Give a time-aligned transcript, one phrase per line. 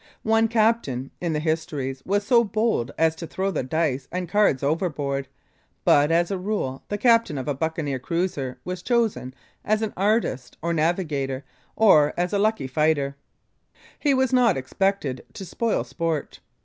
[0.23, 4.63] One captain, in the histories, was so bold as to throw the dice and cards
[4.63, 5.27] overboard,
[5.85, 10.57] but, as a rule, the captain of a buccaneer cruiser was chosen as an artist,
[10.59, 11.45] or navigator,
[11.75, 13.15] or as a lucky fighter.
[13.99, 16.39] He was not expected to spoil sport.